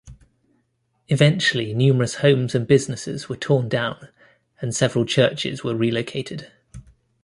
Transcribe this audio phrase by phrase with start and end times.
[1.09, 4.09] Eventually, numerous homes and businesses were torn down
[4.59, 6.51] and several churches were relocated.